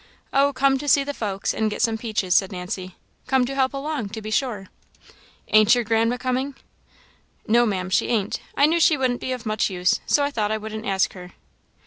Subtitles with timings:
[0.33, 2.95] "Oh, come to see the folks, and get some peaches," said Nancy;
[3.27, 4.65] "come to help along, to be sure."
[5.49, 6.55] "Ain't your Grandma coming?"
[7.47, 8.39] "No, Maam, she ain't.
[8.57, 11.33] I knew she wouldn't be of much use, so I thought I wouldn't ask her."